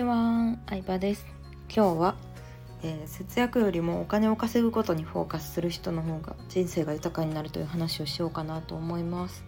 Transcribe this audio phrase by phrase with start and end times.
[0.00, 1.26] ちは、相葉です。
[1.68, 2.14] 今日は、
[2.82, 9.44] えー、節約よりもお金を稼ぐことにフォーカスする人の方が人生が豊かになるという話をしようかなと思います。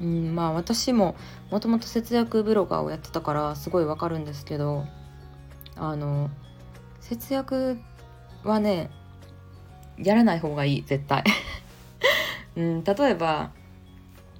[0.00, 1.14] うんまあ私も
[1.52, 4.86] もともと節約ブロガーをやってたからすごいわかるんですけど
[5.76, 6.30] あの
[7.00, 7.78] 節約
[8.42, 8.90] はね
[9.98, 11.22] やらない方がいい絶対、
[12.56, 13.52] うん、例えば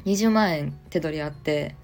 [0.07, 1.77] 20万円手取りあって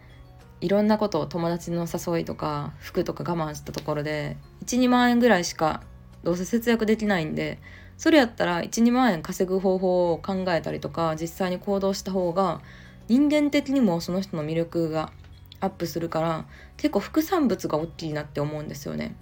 [0.60, 5.82] いろんなことを友達の誘いとか服とか我慢したところで12万円ぐらいしか
[6.22, 7.58] どうせ節約できないんで
[7.96, 12.60] それやったら12万円稼ぐ方法を考えたりとか実際に行動した方が
[13.08, 15.12] 人間的にもその人の魅力が
[15.60, 16.46] アップするから
[16.76, 19.14] 結構副産物が大きいなって思うんですよね。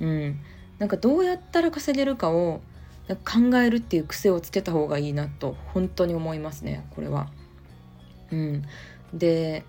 [0.00, 0.40] うん、
[0.78, 2.60] なんかどうやったら稼げるかを
[3.08, 7.28] 考えるっていう癖をつけた方がいいなと本当に思いますねこれは。
[8.30, 8.62] うん、
[9.12, 9.64] で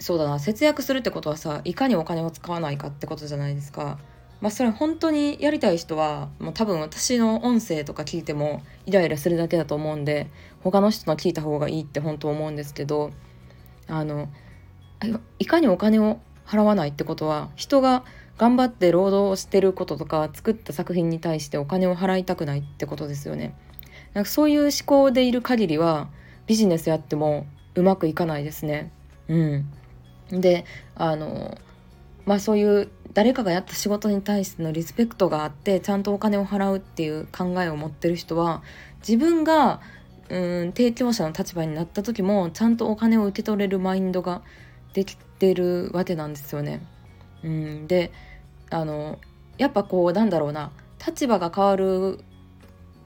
[0.00, 3.98] そうだな節約するってことはさいかにお金を使わないかってことじゃないですか。
[4.40, 10.30] まあそれ本当にやりたい人はもう多分私の音声とか聞いてもイライラするだけだと思うんで
[10.64, 13.10] 他の人の聞いた方がいいって本当思うんですけど
[13.86, 14.30] あの
[15.38, 18.02] いかにお金を払わないってことは人が
[18.38, 23.54] 頑張って労働してることとか作った作品に対してお金を払いたくないってことですよね。
[24.14, 26.08] なんかそういう思考でいる限りは
[26.46, 28.92] ビジネスやってもうまくいかないですね。
[29.28, 29.70] うん。
[30.30, 30.64] で
[30.94, 31.58] あの
[32.24, 38.62] まあそういう誰かがやった仕事に対してのリスペクトがあってちゃんとお金を払うっていう考えを持ってる人は
[39.00, 39.80] 自分が
[40.28, 44.42] うん提供者の立場になった時もちゃんとお金を受け取れるマインドが
[44.92, 46.86] できてるわけなんですよね。
[47.42, 48.12] うん、で
[48.70, 49.18] あの
[49.58, 50.70] やっぱこうなんだろうな
[51.04, 52.20] 立場が変わる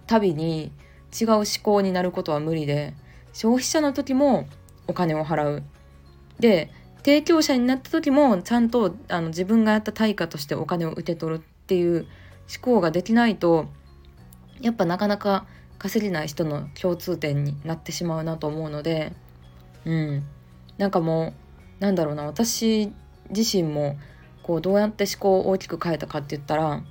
[0.07, 0.71] たびに
[1.19, 2.95] 違う思考になることは無理で
[3.33, 4.47] 消費者の時も
[4.87, 5.63] お金を払う。
[6.39, 6.71] で
[7.05, 12.07] 提供者になった時もちゃんとあの自分がやった対価としてお金を受け取るっていう
[12.51, 13.67] 思考ができないと
[14.61, 15.47] やっぱなかなか
[15.79, 19.13] 稼げない人の共通点になってしまうなと思うので
[19.85, 20.25] うん
[20.79, 21.35] なんかも
[21.81, 22.91] うなんだろうな私
[23.31, 23.99] 自身も
[24.43, 26.83] こうどうやって思考を大きく変えたかって言ったら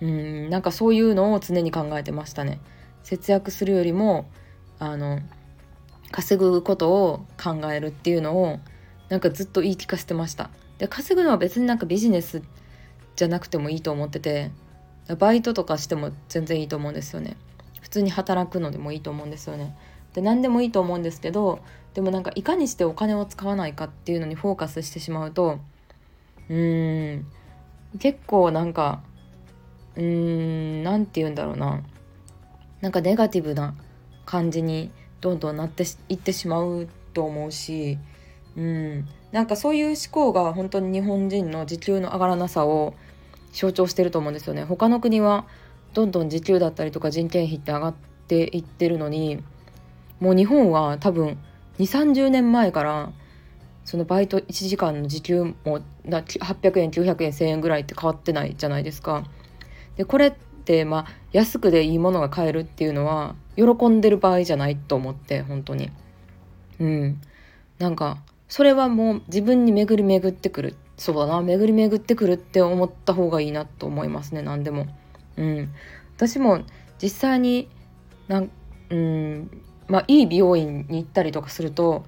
[0.00, 2.60] うんなんかそういうのを常に考えてましたね。
[3.02, 4.30] 節約するよりも
[4.78, 5.20] あの
[6.10, 8.60] 稼ぐことを考えるっていうのを
[9.08, 10.50] なんかずっと言い聞かせてました。
[10.78, 12.42] で稼ぐのは別になんかビジネス
[13.16, 14.50] じゃなくてもいいと思ってて
[15.18, 17.36] バイトとかしても全然いいと思うんですよね。
[17.80, 19.76] 普通に働くのでもいいと思うんですよね。
[20.14, 21.60] で何でもいいと思うんですけど
[21.94, 25.58] でもなんかいかにしてお金を使わないかっていうのにフォーカスしてしまうと
[26.48, 27.26] うーん
[27.98, 29.02] 結構なんか
[29.96, 31.82] うーん何て言うんだろうな。
[32.80, 33.74] なんかネガティブな
[34.24, 37.98] 感じにどんどんなっていってしまうと思うし
[38.58, 42.94] うん、なんかそういう思考が本当に日本人の時給の上がらなさを
[43.52, 44.64] 象徴してると思うんですよね。
[44.64, 45.46] 他の国は
[45.94, 47.94] どんどん時給だったりとか人件費って上がっ
[48.26, 49.42] ていってるのに
[50.18, 51.38] もう日本は多分
[51.78, 53.12] 2 3 0年前から
[53.84, 55.54] そのバイト1時間の時給も
[56.04, 59.24] 800円900円1000円ぐらいって変わってないじゃないですか。
[59.96, 60.32] でこれっ
[60.64, 65.90] てまあ安くでいいものが買えるっていうのは喜んでる場合じゃないと思って本当に。
[66.80, 67.20] うん、
[67.78, 74.86] なんかそれはもう自分に巡り巡ってくるそうだな巡り巡ってくるって思った方がいいなと思いますね何でも。
[75.36, 75.72] うん、
[76.16, 76.62] 私も
[77.00, 77.68] 実際に
[78.26, 78.50] なん
[78.90, 82.04] うんまあいい美容院に行ったりとかすると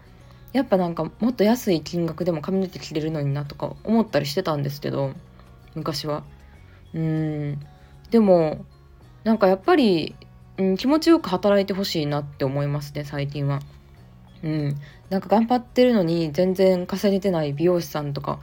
[0.52, 5.12] やっぱなんかもっと安い金額でも髪の毛切れるのになとか思ったりしてたんですけど
[5.74, 6.24] 昔は。
[6.92, 7.60] うん
[8.10, 8.64] でも
[9.22, 10.16] なんかやっぱり、
[10.58, 13.60] うん、気持ちよく働いてほしいなって思いますね最近は。
[14.42, 14.76] うん、
[15.10, 18.38] なんか頑張ってるのに全然稼げてない美容師さんとか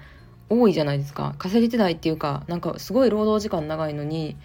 [0.50, 1.36] 多いじゃないですか。
[1.38, 4.36] 稼げてないっていうかなんかすごい労働時間長いのに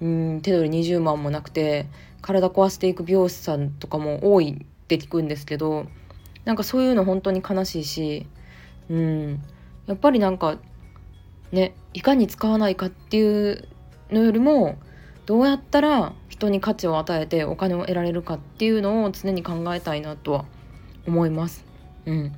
[0.00, 1.86] うん手取り20万もなくて
[2.20, 5.86] 体壊していく美容師さんとかも多いって聞くんですけど
[6.44, 8.26] なんかそういうの本当に悲しいし
[8.90, 9.42] うん。
[9.86, 10.58] やっぱりなんか
[11.50, 13.66] ねいかに使わないかっていう
[14.10, 14.78] のよりも
[15.26, 20.44] どうやったら人に価値を与えてお金を得られるかっていうのを常に考えたいなとは
[21.08, 21.64] 思います。
[22.06, 22.32] うん。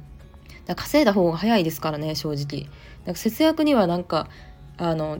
[0.64, 2.70] だ稼いだ方が早いですからね正直。
[3.04, 4.28] なんか節約にはなんか
[4.78, 5.18] あの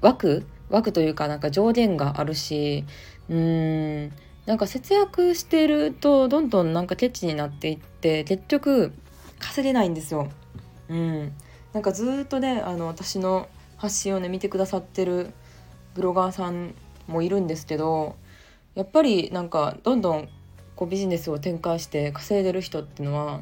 [0.00, 0.44] 枠？
[0.70, 2.86] 枠というかなんか上限があるし
[3.28, 4.12] うーん
[4.46, 8.90] なんか節約してるとどんどんなんかケチになっていって結局
[9.38, 10.30] 稼げないんですよ。
[10.88, 11.32] うん、
[11.74, 15.34] なんかずっとねあの私の発信をね見てくださってる
[15.94, 16.74] ブロガーさん
[17.06, 18.16] もいるんですけど
[18.74, 20.28] やっぱりなんかどんどん
[20.76, 23.40] こうビジネスを展開して稼いでる人っていうのは、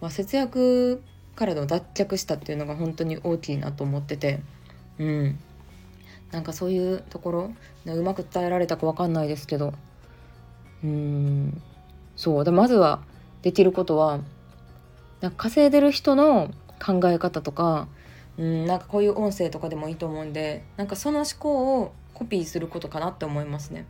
[0.00, 1.02] まあ、節約
[1.34, 4.40] からの脱却したっていうのが本当に大きいなと思ってて
[4.98, 5.38] うん。
[6.32, 7.48] なんかそういうところ、
[7.84, 9.74] ね、うまく伝えられたか分かんないですけど
[10.82, 11.62] うん。
[12.16, 12.44] そう。
[12.44, 13.02] でまずは
[13.42, 14.20] できることは
[15.20, 16.50] なんか稼いでる人の
[16.84, 17.88] 考え方とか
[18.38, 23.86] うんなんかこういう音声とかでもいいと思うんでなんかその思考をコピーすることかなって思いますね。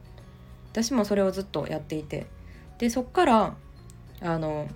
[0.73, 2.27] 私もそれをずっとやっていて。
[2.79, 3.57] でそっから
[4.21, 4.69] あの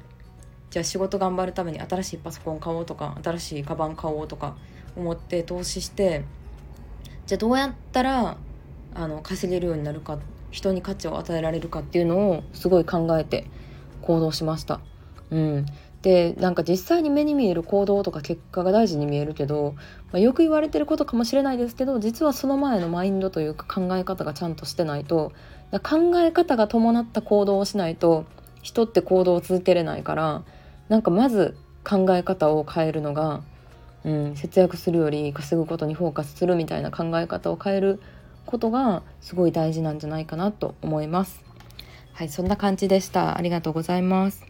[0.70, 4.56] じゃあ仕事頑張るために新しいパソコン買おうとか新しいカバン買おうとか
[4.97, 6.25] 思って投資して
[7.26, 8.37] じゃあどうやったら
[8.94, 10.19] あの稼げるようになるか
[10.50, 13.47] 人に価値を与えられるかっていうのをすごい考えて
[14.03, 14.81] 行動しました。
[15.31, 15.67] うん、
[16.02, 19.75] でなんか実際に目に見える行動とか結果が大事に見えるけど、
[20.12, 25.32] まあ、よく言われてることかもしれないですけど実はその前のマインドというか考え方がちゃんとしてないと
[25.82, 28.25] 考え方が伴った行動をしないと
[28.62, 30.43] 人って行動を続けれないから
[30.88, 33.43] なんかまず考え方を変えるのが、
[34.05, 38.00] うん、節約するより稼ぐことにフォーカスするみたいな考え方を変える
[38.46, 41.44] ことがすごい大事なんじゃないかなと思います。
[42.12, 43.38] はい、そんな感じでした。
[43.38, 44.50] ありがとうございます。